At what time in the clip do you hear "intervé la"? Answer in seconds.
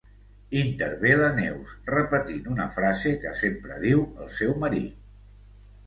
0.61-1.27